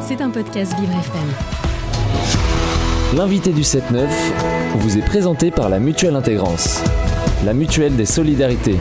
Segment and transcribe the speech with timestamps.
[0.00, 1.28] C'est un podcast Vivre FM.
[3.14, 4.06] L'invité du 7-9
[4.76, 6.82] vous est présenté par la Mutuelle Intégrance,
[7.44, 8.78] la mutuelle des solidarités.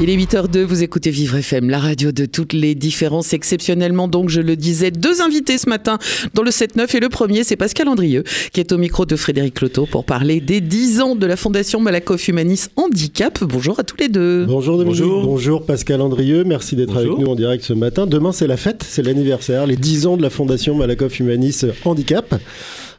[0.00, 3.32] Il est 8h02, vous écoutez Vivre FM, la radio de toutes les différences.
[3.32, 5.98] Exceptionnellement, donc, je le disais, deux invités ce matin
[6.34, 6.96] dans le 7-9.
[6.96, 10.40] Et le premier, c'est Pascal Andrieux, qui est au micro de Frédéric Loto pour parler
[10.40, 13.44] des 10 ans de la Fondation Malakoff Humanis Handicap.
[13.44, 14.44] Bonjour à tous les deux.
[14.46, 15.00] Bonjour Dominique.
[15.00, 16.42] Bonjour, Pascal Andrieux.
[16.42, 18.08] Merci d'être avec nous en direct ce matin.
[18.08, 22.34] Demain, c'est la fête, c'est l'anniversaire, les 10 ans de la Fondation Malakoff Humanis Handicap.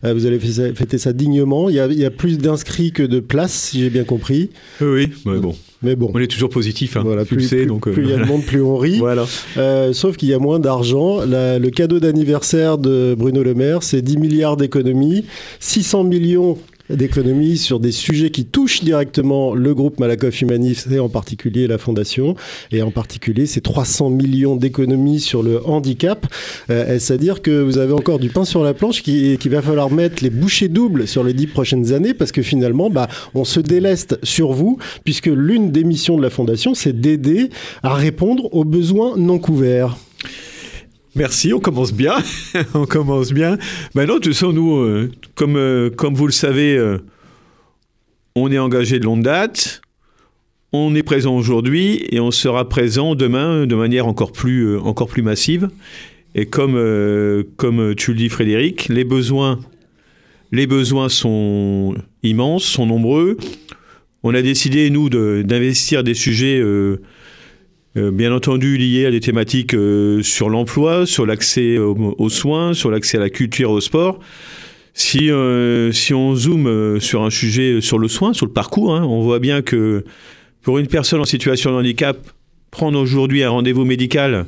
[0.05, 1.69] Euh, vous allez fêter ça dignement.
[1.69, 4.49] Il y a, plus d'inscrits que de places, si j'ai bien compris.
[4.79, 5.55] Oui, mais bon.
[5.85, 6.11] Mais bon.
[6.13, 6.97] On est toujours positif.
[6.97, 7.03] Hein.
[7.05, 8.97] Voilà, plus, donc, plus il y a de monde, plus on rit.
[8.99, 9.25] voilà.
[9.57, 11.19] Euh, sauf qu'il y a moins d'argent.
[11.25, 15.25] Le cadeau d'anniversaire de Bruno Le Maire, c'est 10 milliards d'économies,
[15.59, 16.57] 600 millions
[16.89, 21.77] d'économies sur des sujets qui touchent directement le groupe Malakoff Humaniste et en particulier la
[21.77, 22.35] fondation
[22.71, 26.27] et en particulier ces 300 millions d'économies sur le handicap.
[26.69, 29.91] Euh, C'est-à-dire que vous avez encore du pain sur la planche qui, qui va falloir
[29.91, 33.59] mettre les bouchées doubles sur les dix prochaines années parce que finalement, bah, on se
[33.59, 37.49] déleste sur vous puisque l'une des missions de la fondation, c'est d'aider
[37.83, 39.97] à répondre aux besoins non couverts.
[41.15, 42.17] Merci, on commence bien.
[42.73, 43.57] on commence bien.
[43.95, 46.97] De toute façon, nous, euh, comme, euh, comme vous le savez, euh,
[48.35, 49.81] on est engagé de longue date.
[50.73, 55.21] On est présent aujourd'hui et on sera présent demain de manière encore plus, encore plus
[55.21, 55.69] massive.
[56.37, 56.73] Et comme,
[57.55, 59.57] comme tu le dis, Frédéric, les besoins,
[61.07, 63.37] sont immenses, sont nombreux.
[64.23, 66.61] On a décidé, nous, d'investir des sujets
[67.95, 73.17] bien entendu lié à des thématiques euh, sur l'emploi, sur l'accès aux, soins, sur l'accès
[73.17, 74.19] à la culture au sport.
[74.93, 79.03] Si, euh, si on zoome sur un sujet, sur le soin, sur le parcours, hein,
[79.03, 80.03] on voit bien que
[80.61, 82.17] pour une personne en situation de handicap,
[82.71, 84.45] prendre aujourd'hui un rendez-vous médical,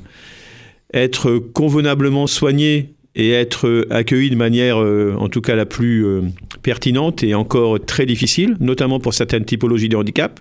[0.93, 6.05] être convenablement soigné et être accueilli de manière, en tout cas la plus
[6.61, 10.39] pertinente, et encore très difficile, notamment pour certaines typologies de handicap.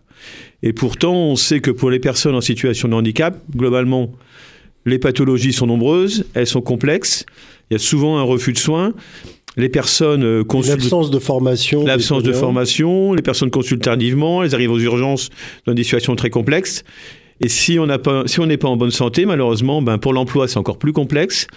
[0.63, 4.13] Et pourtant, on sait que pour les personnes en situation de handicap, globalement,
[4.85, 7.25] les pathologies sont nombreuses, elles sont complexes,
[7.71, 8.95] il y a souvent un refus de soins.
[9.57, 10.83] Les personnes euh, consultent.
[10.83, 11.85] L'absence de formation.
[11.85, 13.13] L'absence de formation.
[13.15, 14.45] Les personnes consultent tardivement.
[14.45, 15.31] Elles arrivent aux urgences
[15.67, 16.85] dans des situations très complexes.
[17.41, 20.59] Et si on n'est pas, si pas en bonne santé, malheureusement, ben pour l'emploi, c'est
[20.59, 21.49] encore plus complexe.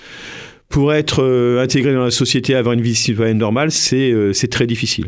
[0.69, 4.67] Pour être euh, intégré dans la société, avoir une vie citoyenne normale, c'est euh, très
[4.67, 5.07] difficile.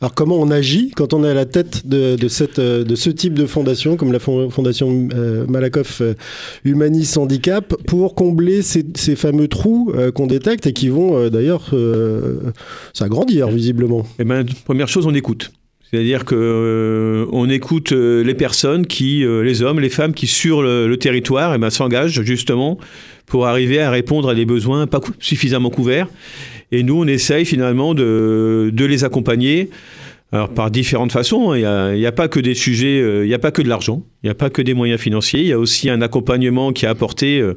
[0.00, 3.10] Alors comment on agit quand on est à la tête de, cette, euh, de ce
[3.10, 6.02] type de fondation, comme la fondation euh, Malakoff
[6.64, 8.84] Humanis Handicap, pour combler ces,
[9.14, 11.72] fameux trous qu'on détecte et qui vont d'ailleurs
[12.94, 14.04] s'agrandir visiblement?
[14.18, 15.52] Eh bien, première chose, on écoute.
[15.88, 21.54] C'est-à-dire que on écoute les personnes qui, les hommes, les femmes qui sur le, territoire,
[21.54, 22.78] eh ben, s'engagent justement
[23.32, 26.06] pour arriver à répondre à des besoins pas suffisamment couverts
[26.70, 29.70] et nous, on essaye finalement de, les accompagner.
[30.32, 33.38] Alors, par différentes façons, il n'y a, pas que des sujets, euh, il n'y a
[33.38, 35.58] pas que de l'argent, il n'y a pas que des moyens financiers, il y a
[35.58, 37.54] aussi un accompagnement qui est apporté euh,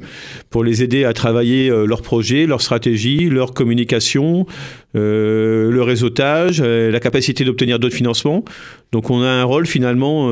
[0.48, 4.46] pour les aider à travailler euh, leurs projets, leur stratégie, leur communication,
[4.94, 8.46] le réseautage, la capacité d'obtenir d'autres financements.
[8.92, 10.30] Donc on a un rôle finalement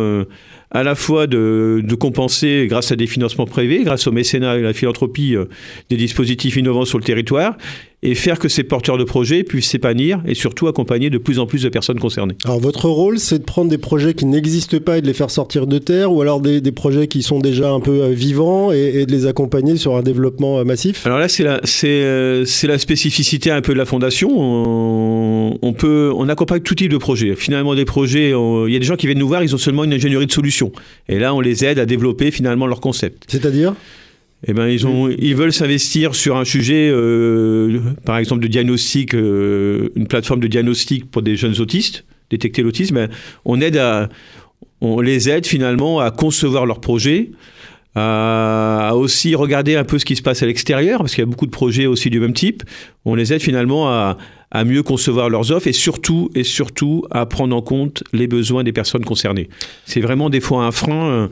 [0.75, 4.73] à la fois de, compenser grâce à des financements privés, grâce au mécénat et la
[4.73, 5.37] philanthropie,
[5.89, 7.57] des dispositifs innovants sur le territoire,
[8.05, 11.47] et faire que ces porteurs de projets puissent s'épanouir et surtout accompagner de plus en
[11.47, 12.37] plus de personnes concernées.
[12.45, 15.31] Alors votre rôle, c'est de prendre des projets qui n'existent pas et de les faire
[15.31, 18.71] sortir de terre ou alors des, des projets qui sont déjà un peu euh, vivants
[18.73, 21.07] et, de les accompagner sur un développement euh, massif?
[21.07, 24.31] Alors là, c'est la, euh, c'est, la spécificité un peu de la fondation.
[24.31, 27.35] On, on, peut, on accompagne tout type de projets.
[27.35, 29.85] Finalement, des projets, il y a des gens qui viennent nous voir, ils ont seulement
[29.85, 30.73] une ingénierie de solution.
[31.09, 33.25] Et là, on les aide à développer finalement leur concept.
[33.29, 33.75] C'est-à-dire?
[34.47, 39.15] Eh ben, ils, ont, ils veulent s'investir sur un sujet, euh, par exemple, de diagnostic,
[39.15, 42.95] euh, une plateforme de diagnostic pour des jeunes autistes, détecter l'autisme.
[42.95, 43.09] Ben,
[43.45, 44.09] on aide à,
[44.81, 47.31] on les aide finalement à concevoir leur projet,
[47.95, 51.31] à, aussi regarder un peu ce qui se passe à l'extérieur, parce qu'il y a
[51.31, 52.63] beaucoup de projets aussi du même type.
[53.05, 54.19] On les aide finalement à,
[54.55, 58.63] à mieux concevoir leurs offres et surtout, et surtout à prendre en compte les besoins
[58.63, 59.49] des personnes concernées.
[59.85, 61.29] C'est vraiment des fois un frein.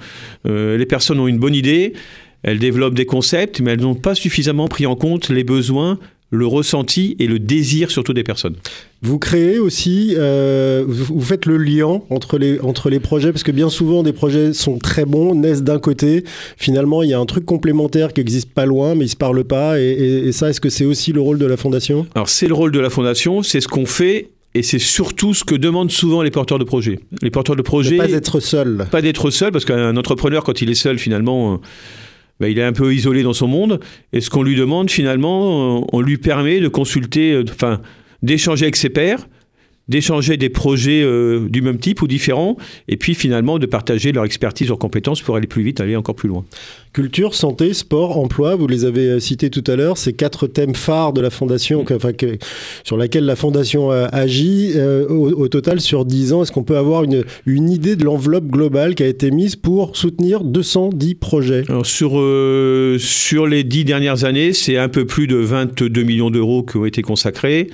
[0.47, 1.93] Euh, les personnes ont une bonne idée,
[2.43, 5.99] elles développent des concepts, mais elles n'ont pas suffisamment pris en compte les besoins,
[6.33, 8.57] le ressenti et le désir surtout des personnes.
[9.03, 13.53] Vous créez aussi, euh, vous faites le lien entre les, entre les projets, parce que
[13.53, 16.25] bien souvent des projets sont très bons, naissent d'un côté,
[16.57, 19.17] finalement il y a un truc complémentaire qui n'existe pas loin, mais ils ne se
[19.17, 22.07] parlent pas, et, ça, est-ce que c'est aussi le rôle de la Fondation?
[22.15, 25.45] Alors c'est le rôle de la Fondation, c'est ce qu'on fait, et c'est surtout ce
[25.45, 27.01] que demandent souvent les porteurs de projets.
[27.21, 27.97] Les porteurs de projets...
[27.99, 28.87] pas d'être seul.
[28.91, 31.61] Pas d'être seul, parce qu'un entrepreneur, quand il est seul, finalement
[32.43, 33.79] bah, il est un peu isolé dans son monde.
[34.13, 37.81] Et ce qu'on lui demande finalement, on lui permet de consulter, enfin,
[38.23, 39.29] d'échanger avec ses pairs,
[39.89, 42.57] d'échanger des projets euh, du même type ou différents,
[42.89, 46.15] et puis finalement de partager leur expertise, leurs compétences pour aller plus vite, aller encore
[46.15, 46.45] plus loin.
[46.93, 50.75] Culture, santé, sport, emploi, vous les avez euh, cités tout à l'heure, ces quatre thèmes
[50.75, 51.95] phares de la Fondation, mm.
[51.95, 52.39] enfin, que,
[52.85, 54.73] sur laquelle la Fondation euh, agit.
[55.09, 58.95] au, total, sur 10 ans, est-ce qu'on peut avoir une, une idée de l'enveloppe globale
[58.95, 61.65] qui a été mise pour soutenir 210 projets?
[61.69, 62.13] Alors sur,
[62.99, 66.87] sur les 10 dernières années, c'est un peu plus de 22 millions d'euros qui ont
[66.87, 67.69] été consacrés.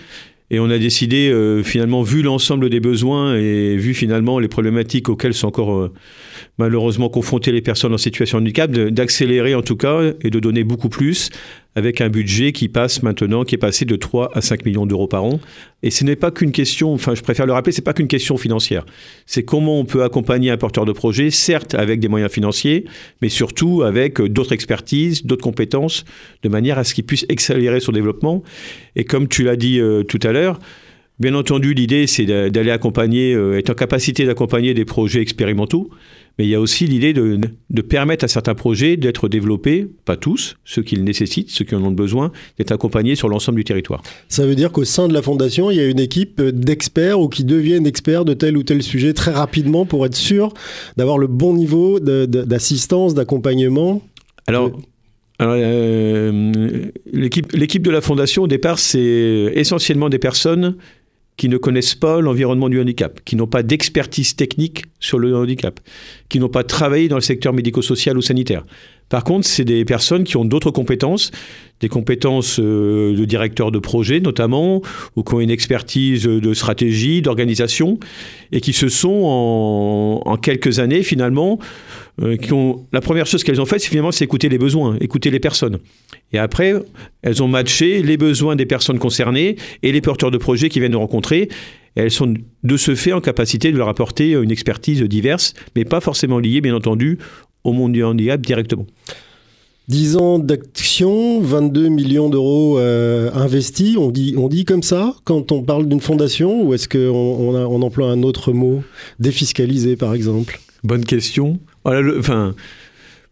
[0.50, 5.08] Et on a décidé, euh, finalement, vu l'ensemble des besoins et vu finalement les problématiques
[5.10, 5.92] auxquelles sont encore euh,
[6.56, 10.64] malheureusement confrontées les personnes en situation de handicap, d'accélérer en tout cas et de donner
[10.64, 11.28] beaucoup plus
[11.78, 15.06] avec un budget qui passe maintenant, qui est passé de 3 à 5 millions d'euros
[15.06, 15.38] par an.
[15.84, 18.36] Et ce n'est pas qu'une question, enfin je préfère le rappeler, c'est pas qu'une question
[18.36, 18.84] financière.
[19.26, 22.84] C'est comment on peut accompagner un porteur de projet, certes avec des moyens financiers,
[23.22, 26.04] mais surtout avec d'autres expertises, d'autres compétences,
[26.42, 28.42] de manière à ce qu'il puisse accélérer son développement.
[28.96, 30.58] Et comme tu l'as dit euh, tout à l'heure,
[31.20, 35.90] Bien entendu, l'idée, c'est d'aller accompagner, euh, être en capacité d'accompagner des projets expérimentaux,
[36.38, 37.40] mais il y a aussi l'idée de,
[37.82, 41.82] permettre à certains projets d'être développés, pas tous, ceux qui le nécessitent, ceux qui en
[41.82, 44.00] ont besoin, d'être accompagnés sur l'ensemble du territoire.
[44.28, 47.28] Ça veut dire qu'au sein de la Fondation, il y a une équipe d'experts ou
[47.28, 50.54] qui deviennent experts de tel ou tel sujet très rapidement pour être sûr
[50.96, 54.02] d'avoir le bon niveau d'assistance, d'accompagnement?
[54.46, 54.70] Alors,
[55.40, 56.52] euh,
[57.12, 60.76] l'équipe de la Fondation, au départ, c'est essentiellement des personnes
[61.38, 65.80] qui ne connaissent pas l'environnement du handicap, qui n'ont pas d'expertise technique sur le handicap,
[66.28, 68.66] qui n'ont pas travaillé dans le secteur médico-social ou sanitaire.
[69.08, 71.30] Par contre, c'est des personnes qui ont d'autres compétences,
[71.80, 74.82] des compétences euh, de directeur de projet notamment,
[75.16, 77.98] ou qui ont une expertise de stratégie, d'organisation,
[78.52, 81.58] et qui se sont en, quelques années finalement,
[82.20, 85.30] euh, qui ont la première chose qu'elles ont faite, c'est finalement écouter les besoins, écouter
[85.30, 85.78] les personnes.
[86.32, 86.74] Et après,
[87.22, 90.92] elles ont matché les besoins des personnes concernées et les porteurs de projets qui viennent
[90.92, 91.48] de rencontrer.
[91.94, 96.00] Elles sont de ce fait en capacité de leur apporter une expertise diverse, mais pas
[96.00, 97.18] forcément liée, bien entendu,
[97.68, 98.86] au monde du handicap directement.
[99.88, 105.50] 10 ans d'action, 22 millions d'euros euh, investis, on dit, on dit comme ça quand
[105.50, 108.82] on parle d'une fondation ou est-ce qu'on on, emploie un autre mot,
[109.18, 111.58] défiscalisé par exemple Bonne question.
[111.84, 112.54] enfin,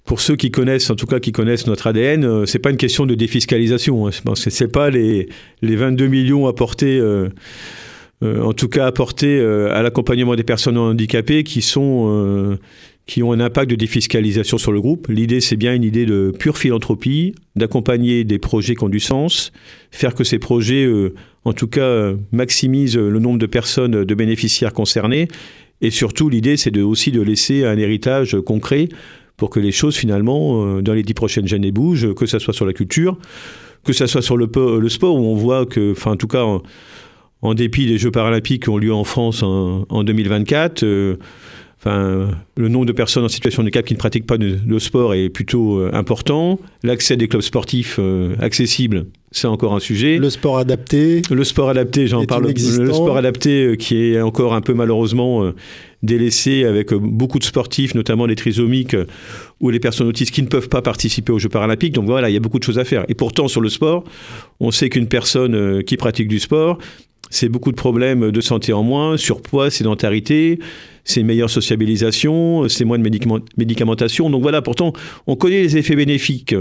[0.07, 2.79] pour ceux qui connaissent, en tout cas qui connaissent notre ADN, euh, c'est pas une
[2.79, 4.07] question de défiscalisation.
[4.07, 4.11] Hein.
[4.35, 5.29] C'est pas les,
[5.61, 6.99] les 22 millions apportés.
[6.99, 7.29] Euh,
[8.23, 12.57] en tout cas apportés à l'accompagnement des personnes handicapées qui sont
[13.07, 15.07] qui ont un impact de défiscalisation sur le groupe.
[15.09, 19.53] L'idée, c'est bien une idée de pure philanthropie, d'accompagner des projets qui ont du sens,
[19.93, 21.15] faire que ces projets, euh,
[21.45, 25.29] en tout cas, euh, maximisent le nombre de personnes, de bénéficiaires concernés.
[25.81, 28.89] Et surtout, l'idée, c'est de, aussi de laisser un héritage concret
[29.37, 32.55] pour que les choses, finalement, euh, dans les dix prochaines années bougent, que ce soit
[32.55, 33.19] sur la culture,
[33.85, 34.49] que ce soit sur le,
[34.89, 36.45] sport, où on voit que, enfin, en tout cas,
[37.43, 40.85] en, dépit des Jeux paralympiques qui ont lieu en France en, en 2024,
[41.87, 45.15] Enfin, le nombre de personnes en situation de handicap qui ne pratiquent pas de, sport
[45.15, 46.59] est plutôt euh, important.
[46.83, 50.19] L'accès des clubs sportifs euh, accessibles, c'est encore un sujet.
[50.19, 51.23] Le sport adapté.
[51.31, 52.49] Le sport adapté, j'en parle.
[52.49, 55.53] Le sport adapté euh, qui est encore un peu malheureusement
[56.03, 58.97] délaissé avec beaucoup de sportifs, notamment les trisomiques
[59.61, 61.95] ou les personnes autistes qui ne peuvent pas participer aux Jeux paralympiques.
[61.95, 63.05] Donc voilà, il y a beaucoup de choses à faire.
[63.09, 64.03] Et pourtant, sur le sport,
[64.59, 66.79] on sait qu'une personne qui pratique du sport,
[67.31, 70.59] c'est beaucoup de problèmes de santé en moins, surpoids, sédentarité,
[71.05, 73.09] c'est une meilleure sociabilisation, c'est moins de
[73.57, 74.29] médicamentation.
[74.29, 74.93] Donc voilà, pourtant,
[75.27, 76.55] on connaît les effets bénéfiques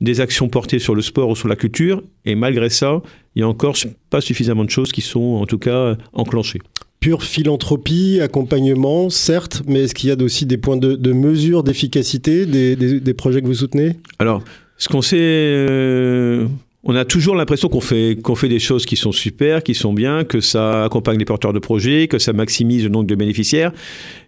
[0.00, 3.02] des actions portées sur le sport ou sur la culture, et malgré ça,
[3.34, 3.76] il y a encore
[4.10, 6.60] pas suffisamment de choses qui sont en tout cas enclenchées
[7.02, 12.46] pure philanthropie, accompagnement, certes, mais est-ce qu'il y a aussi des points de, mesure d'efficacité
[12.46, 13.96] des, projets que vous soutenez?
[14.20, 14.40] Alors,
[14.78, 16.46] ce qu'on sait, euh,
[16.84, 20.24] on a toujours l'impression qu'on fait, fait des choses qui sont super, qui sont bien,
[20.24, 23.72] que ça accompagne les porteurs de projets, que ça maximise le nombre de bénéficiaires.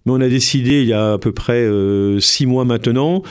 [0.06, 3.22] Mais on a décidé, il y a à peu près euh, six mois maintenant,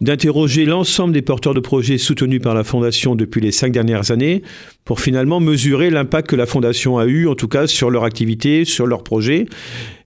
[0.00, 4.42] d'interroger l'ensemble des porteurs de projets soutenus par la Fondation depuis les cinq dernières années
[4.84, 8.64] pour finalement mesurer l'impact que la Fondation a eu, en tout cas, sur leur activité,
[8.64, 9.44] sur leurs projets.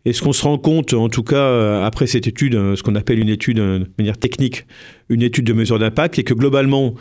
[0.04, 3.20] Et ce qu'on se rend compte, en tout cas, après cette étude, ce qu'on appelle
[3.20, 4.66] une étude de manière technique,
[5.10, 6.94] une étude de mesure d'impact, c'est que globalement,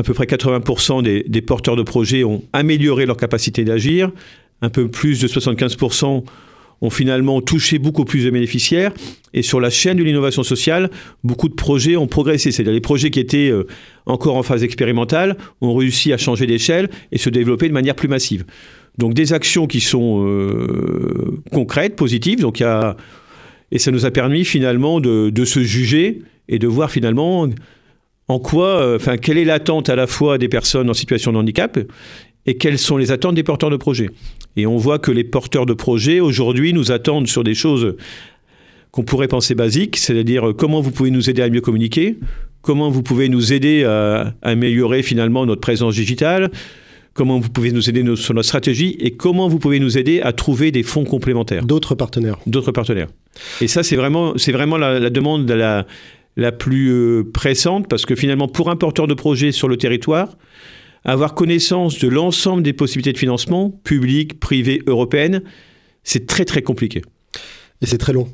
[0.00, 4.10] à peu près 80% des, porteurs de projets ont amélioré leur capacité d'agir.
[4.62, 6.24] Un peu plus de 75%
[6.82, 8.92] ont finalement touché beaucoup plus de bénéficiaires.
[9.34, 10.90] Et sur la chaîne de l'innovation sociale,
[11.22, 12.50] beaucoup de projets ont progressé.
[12.50, 13.66] C'est-à-dire les projets qui étaient euh,
[14.06, 18.08] encore en phase expérimentale ont réussi à changer d'échelle et se développer de manière plus
[18.08, 18.46] massive.
[18.96, 22.40] Donc des actions qui sont euh, concrètes, positives.
[22.40, 22.62] Donc
[23.72, 27.46] et ça nous a permis finalement de se juger et de voir finalement
[28.30, 31.78] en quoi, enfin, quelle est l'attente à la fois des personnes en situation de handicap
[32.46, 34.08] et quelles sont les attentes des porteurs de projets?
[34.56, 37.96] Et on voit que les porteurs de projets aujourd'hui nous attendent sur des choses
[38.92, 42.18] qu'on pourrait penser basiques, c'est-à-dire comment vous pouvez nous aider à mieux communiquer,
[42.62, 46.50] comment vous pouvez nous aider à, améliorer finalement notre présence digitale,
[47.14, 50.32] comment vous pouvez nous aider sur notre stratégie et comment vous pouvez nous aider à
[50.32, 51.64] trouver des fonds complémentaires.
[51.64, 52.38] D'autres partenaires.
[52.46, 53.08] D'autres partenaires.
[53.60, 55.86] Et ça, c'est vraiment, c'est vraiment la, demande la,
[56.36, 60.36] la plus euh, pressante parce que finalement, pour un porteur de projet sur le territoire,
[61.04, 65.42] avoir connaissance de l'ensemble des possibilités de financement, publiques, privées, européennes,
[66.04, 67.02] c'est très très compliqué.
[67.82, 68.28] Et c'est très long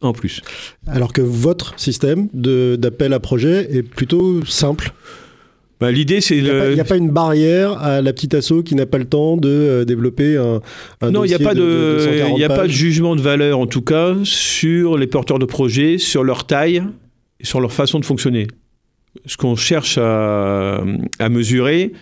[0.00, 0.42] en plus.
[0.86, 4.92] Alors que votre système d'appel à projet est plutôt simple.
[5.80, 6.36] Bah, L'idée, c'est.
[6.36, 9.36] Il n'y a, pas une barrière à la petite asso qui n'a pas le temps
[9.36, 10.60] de euh, développer un.
[11.00, 13.66] un non, il n'y a, pas de, il a pas de jugement de valeur, en
[13.66, 16.84] tout cas, sur les porteurs de projets, sur leur taille
[17.42, 18.46] sur leur façon de fonctionner.
[19.26, 20.82] Ce qu'on cherche à,
[21.30, 21.92] mesurer,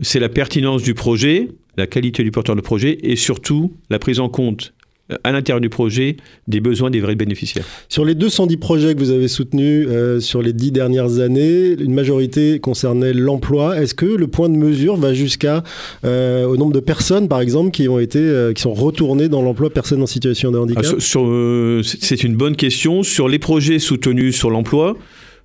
[0.00, 4.20] c'est la pertinence du projet, la qualité du porteur de projet et surtout la prise
[4.20, 4.74] en compte
[5.22, 6.16] à l'intérieur du projet
[6.48, 7.64] des besoins des vrais bénéficiaires.
[7.88, 11.94] Sur les 210 projets que vous avez soutenus euh, sur les dix dernières années, une
[11.94, 13.80] majorité concernait l'emploi.
[13.80, 15.62] Est-ce que le point de mesure va jusqu'à
[16.04, 19.42] euh, au nombre de personnes, par exemple, qui ont été, euh, qui sont retournées dans
[19.42, 20.84] l'emploi, personnes en situation de handicap?
[20.86, 23.02] Ah, C'est une bonne question.
[23.02, 24.96] Sur les projets soutenus sur l'emploi,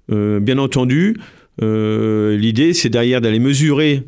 [0.09, 1.17] bien entendu,
[1.61, 4.03] l'idée c'est derrière d'aller mesurer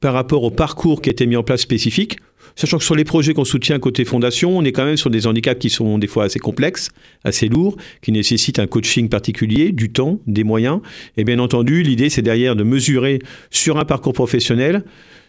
[0.00, 2.18] par rapport au parcours qui a été mis en place spécifique
[2.56, 5.26] Sachant que sur les projets qu'on soutient côté fondation, on est quand même sur des
[5.26, 6.90] handicaps qui sont des fois assez complexes,
[7.24, 10.80] assez lourds, qui nécessitent un coaching particulier, du temps, des moyens.
[11.16, 14.84] Et bien entendu, l'idée, c'est derrière de mesurer sur un parcours professionnel,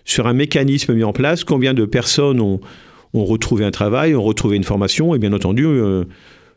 [0.05, 2.59] sur un mécanisme mis en place, combien de personnes ont,
[3.13, 6.05] retrouvé un travail, ont retrouvé une formation, et bien entendu, euh,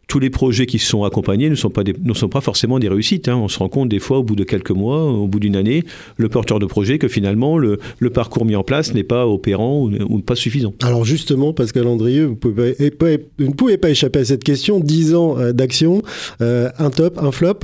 [0.08, 3.28] tous les projets qui sont accompagnés ne sont pas, ne sont pas forcément des réussites.
[3.28, 3.36] Hein.
[3.36, 5.84] On se rend compte des fois, au bout de quelques mois, au bout d'une année,
[6.16, 7.78] le porteur de projet, que finalement, le,
[8.10, 10.74] parcours mis en place n'est pas opérant ou, pas suffisant.
[10.82, 14.78] Alors justement, Pascal Andrieux, vous, ne pouvez pas échapper à cette question.
[14.78, 16.02] 10 ans euh, d'action,
[16.40, 17.60] euh, un top, un flop?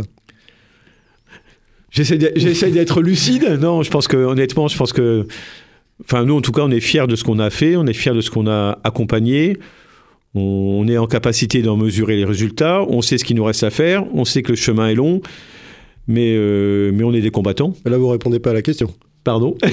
[1.91, 3.59] J'essaie d'être lucide.
[3.61, 5.27] Non, je pense que, honnêtement, je pense que...
[6.03, 7.93] Enfin, nous, en tout cas, on est fiers de ce qu'on a fait, on est
[7.93, 9.59] fiers de ce qu'on a accompagné.
[10.35, 13.71] On est en capacité d'en mesurer les résultats, on sait ce qu'il nous reste à
[13.71, 15.21] faire, on sait que le chemin est long,
[16.07, 17.75] mais, euh, mais on est des combattants.
[17.85, 18.95] Là, vous répondez pas à la question.
[19.25, 19.57] Pardon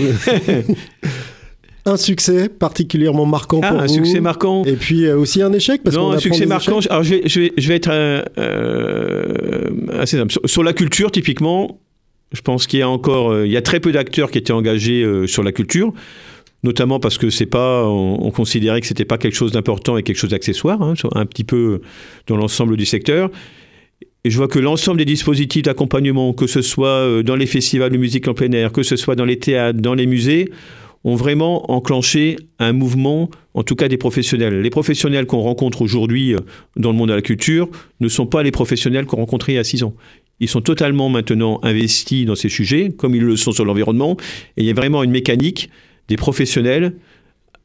[1.85, 4.65] un succès particulièrement marquant ah, pour un succès marquant.
[4.65, 6.79] Et puis euh, aussi un échec parce Non, un succès marquant.
[6.89, 10.33] Alors je vais, je vais, je vais être euh, assez simple.
[10.43, 11.79] Sur, la culture, typiquement,
[12.33, 15.05] je pense qu'il y a encore, il y a très peu d'acteurs qui étaient engagés
[15.27, 15.93] sur la culture
[16.63, 20.17] notamment parce que c'est pas, on, considérait que c'était pas quelque chose d'important et quelque
[20.17, 21.81] chose d'accessoire, hein, un petit peu
[22.27, 23.29] dans l'ensemble du secteur.
[24.23, 27.91] Et je vois que l'ensemble des dispositifs d'accompagnement, que ce soit euh, dans les festivals
[27.91, 30.49] de musique en plein air, que ce soit dans les théâtres, dans les musées,
[31.03, 34.61] ont vraiment enclenché un mouvement, en tout cas des professionnels.
[34.61, 36.39] Les professionnels qu'on rencontre aujourd'hui euh,
[36.75, 37.69] dans le monde de la culture
[38.01, 39.93] ne sont pas les professionnels qu'on rencontrait il y a six ans.
[40.39, 44.17] Ils sont totalement maintenant investis dans ces sujets, comme ils le sont sur l'environnement,
[44.57, 45.69] et il y a vraiment une mécanique
[46.07, 46.93] des professionnels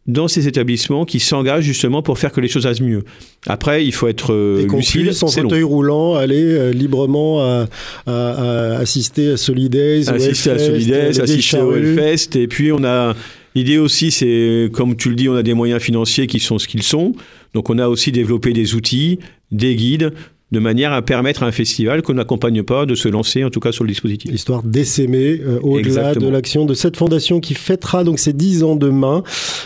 [0.06, 3.04] dans ces établissements qui s'engagent justement pour faire que les choses aillent mieux.
[3.46, 5.12] Après, il faut être euh, lucide.
[5.12, 11.74] Son fauteuil roulant, aller euh, librement à, assister à Solidays, assister à Solidays, assister au
[11.74, 12.36] Hellfest.
[12.36, 13.14] Et puis on a
[13.54, 16.66] l'idée aussi, c'est comme tu le dis, on a des moyens financiers qui sont ce
[16.66, 17.12] qu'ils sont.
[17.54, 19.20] Donc on a aussi développé des outils,
[19.52, 20.12] des guides
[20.52, 23.60] de manière à permettre à un festival qu'on n'accompagne pas de se lancer, en tout
[23.60, 24.32] cas sur le dispositif.
[24.32, 28.76] Histoire d'essaimer euh, au-delà de l'action de cette fondation qui fêtera donc ses 10 ans
[28.76, 29.22] demain.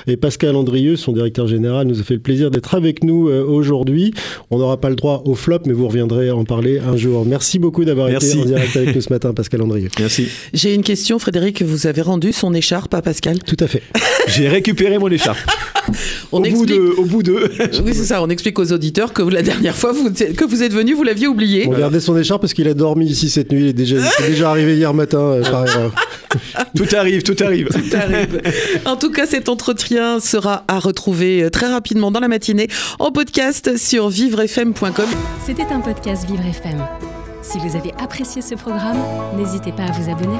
[0.06, 3.44] Et Pascal Andrieux, son directeur général, nous a fait le plaisir d'être avec nous euh,
[3.44, 4.14] aujourd'hui.
[4.50, 7.26] On n'aura pas le droit au flop, mais vous reviendrez en parler un jour.
[7.26, 9.88] Merci beaucoup d'avoir été en direct avec nous ce matin, Pascal Andrieux.
[9.98, 10.28] Merci.
[10.54, 11.62] J'ai une question, Frédéric.
[11.62, 13.40] Vous avez rendu son écharpe à Pascal?
[13.40, 13.82] Tout à fait.
[14.28, 15.38] J'ai récupéré mon écharpe.
[16.32, 17.50] on au, bout de, au bout de.
[17.84, 18.22] oui, c'est ça.
[18.22, 21.26] On explique aux auditeurs que la dernière fois vous, que vous êtes venu, vous l'aviez
[21.26, 21.66] oublié.
[21.66, 23.62] Regardez son écharpe parce qu'il a dormi ici cette nuit.
[23.62, 25.92] Il est déjà, déjà arrivé hier matin euh, par erreur.
[26.76, 27.68] tout arrive, tout arrive.
[27.68, 28.40] Tout arrive.
[28.84, 32.68] En tout cas, cet entretien sera à retrouver euh, très rapidement dans la matinée
[32.98, 35.06] en podcast sur vivrefm.com.
[35.44, 36.82] C'était un podcast Vivre FM.
[37.42, 38.98] Si vous avez apprécié ce programme,
[39.36, 40.38] n'hésitez pas à vous abonner.